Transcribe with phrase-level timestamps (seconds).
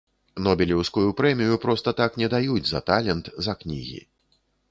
[0.45, 4.01] Нобелеўскую прэмію проста так не даюць за талент, за кнігі.